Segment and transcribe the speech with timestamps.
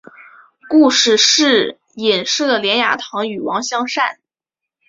[0.67, 4.17] 故事是隐射连雅堂与王香禅。